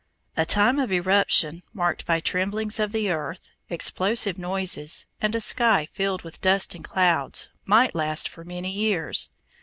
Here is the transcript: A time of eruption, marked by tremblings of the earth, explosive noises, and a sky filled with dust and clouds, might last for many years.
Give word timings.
A 0.35 0.45
time 0.47 0.79
of 0.79 0.91
eruption, 0.91 1.61
marked 1.75 2.07
by 2.07 2.19
tremblings 2.19 2.79
of 2.79 2.91
the 2.91 3.11
earth, 3.11 3.51
explosive 3.69 4.35
noises, 4.35 5.05
and 5.21 5.35
a 5.35 5.39
sky 5.39 5.85
filled 5.85 6.23
with 6.23 6.41
dust 6.41 6.73
and 6.73 6.83
clouds, 6.83 7.49
might 7.65 7.93
last 7.93 8.27
for 8.27 8.43
many 8.43 8.71
years. 8.71 9.29